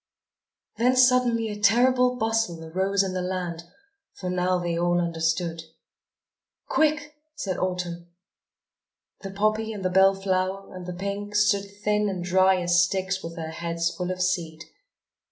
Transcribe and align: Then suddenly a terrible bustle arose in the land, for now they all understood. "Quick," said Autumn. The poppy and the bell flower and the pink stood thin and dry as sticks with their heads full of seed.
Then 0.77 0.95
suddenly 0.95 1.49
a 1.49 1.59
terrible 1.61 2.15
bustle 2.15 2.65
arose 2.65 3.03
in 3.03 3.13
the 3.13 3.21
land, 3.21 3.65
for 4.15 4.31
now 4.31 4.57
they 4.57 4.75
all 4.75 4.99
understood. 4.99 5.61
"Quick," 6.67 7.13
said 7.35 7.59
Autumn. 7.59 8.07
The 9.21 9.29
poppy 9.29 9.71
and 9.71 9.85
the 9.85 9.91
bell 9.91 10.15
flower 10.15 10.73
and 10.75 10.87
the 10.87 10.93
pink 10.93 11.35
stood 11.35 11.69
thin 11.83 12.09
and 12.09 12.23
dry 12.23 12.59
as 12.63 12.83
sticks 12.83 13.23
with 13.23 13.35
their 13.35 13.51
heads 13.51 13.93
full 13.95 14.09
of 14.09 14.23
seed. 14.23 14.63